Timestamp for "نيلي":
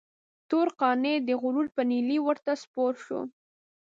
1.91-2.17